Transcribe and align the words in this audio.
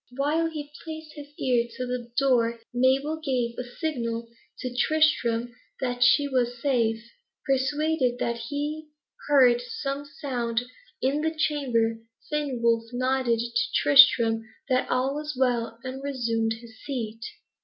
While 0.17 0.49
he 0.49 0.71
placed 0.83 1.13
his 1.13 1.27
ear 1.37 1.67
to 1.77 1.85
the 1.85 2.09
door, 2.17 2.59
Mabel 2.73 3.21
gave 3.23 3.53
a 3.59 3.63
signal 3.63 4.27
to 4.57 4.75
Tristram 4.75 5.53
that 5.79 6.01
she 6.03 6.27
was 6.27 6.59
safe. 6.59 7.03
Persuaded 7.45 8.17
that 8.17 8.37
he 8.49 8.87
heard 9.27 9.61
some 9.61 10.05
sound 10.05 10.61
in 11.03 11.21
the 11.21 11.35
chamber, 11.35 11.99
Fenwolf 12.31 12.91
nodded 12.91 13.41
to 13.41 13.71
Tristram 13.75 14.43
that 14.69 14.89
all 14.89 15.13
was 15.13 15.37
right, 15.39 15.73
and 15.83 16.01
resumed 16.01 16.53
his 16.53 16.83
seat. 16.83 17.23